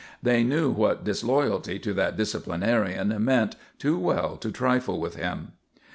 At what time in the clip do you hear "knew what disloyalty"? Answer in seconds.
0.43-1.77